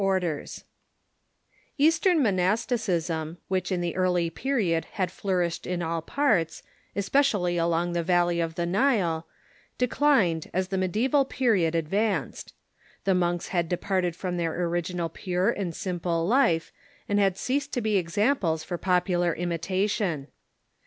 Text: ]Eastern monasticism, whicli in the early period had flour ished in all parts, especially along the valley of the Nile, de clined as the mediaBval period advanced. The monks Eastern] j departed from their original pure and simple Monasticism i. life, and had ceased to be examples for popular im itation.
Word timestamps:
]Eastern 1.77 2.23
monasticism, 2.23 3.37
whicli 3.51 3.71
in 3.71 3.81
the 3.81 3.95
early 3.95 4.31
period 4.31 4.85
had 4.93 5.11
flour 5.11 5.45
ished 5.45 5.67
in 5.67 5.83
all 5.83 6.01
parts, 6.01 6.63
especially 6.95 7.55
along 7.55 7.93
the 7.93 8.01
valley 8.01 8.39
of 8.41 8.55
the 8.55 8.65
Nile, 8.65 9.27
de 9.77 9.87
clined 9.87 10.49
as 10.55 10.69
the 10.69 10.77
mediaBval 10.77 11.29
period 11.29 11.75
advanced. 11.75 12.55
The 13.03 13.13
monks 13.13 13.45
Eastern] 13.49 13.61
j 13.65 13.67
departed 13.67 14.15
from 14.15 14.37
their 14.37 14.59
original 14.63 15.07
pure 15.07 15.51
and 15.51 15.75
simple 15.75 16.25
Monasticism 16.25 16.33
i. 16.33 16.47
life, 16.49 16.71
and 17.07 17.19
had 17.19 17.37
ceased 17.37 17.71
to 17.73 17.81
be 17.81 17.97
examples 17.97 18.63
for 18.63 18.79
popular 18.79 19.35
im 19.35 19.51
itation. 19.51 20.29